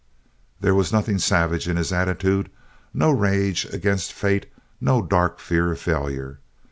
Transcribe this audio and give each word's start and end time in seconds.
There 0.59 0.73
was 0.73 0.91
nothing 0.91 1.19
savage 1.19 1.67
in 1.67 1.77
his 1.77 1.93
attitude, 1.93 2.49
no 2.91 3.11
rage 3.11 3.65
against 3.71 4.13
fate, 4.13 4.47
no 4.81 5.03
dark 5.03 5.37
fear 5.39 5.71
of 5.71 5.79
failure. 5.79 6.39